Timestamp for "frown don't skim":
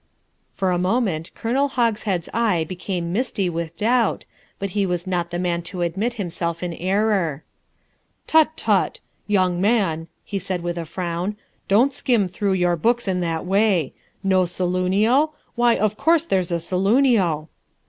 10.85-12.27